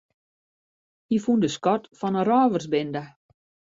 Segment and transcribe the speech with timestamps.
[1.09, 3.03] Hy fûn de skat fan in rôversbinde.